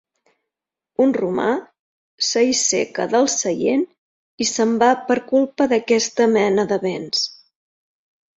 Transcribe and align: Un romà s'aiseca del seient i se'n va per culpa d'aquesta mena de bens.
Un 1.03 1.11
romà 1.17 1.49
s'aiseca 2.27 3.05
del 3.11 3.29
seient 3.33 3.85
i 4.47 4.49
se'n 4.53 4.73
va 4.85 4.89
per 5.11 5.19
culpa 5.29 5.69
d'aquesta 5.75 6.29
mena 6.39 6.67
de 6.75 6.81
bens. 6.89 7.23